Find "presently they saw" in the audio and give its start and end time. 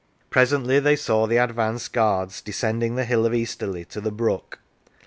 0.31-1.27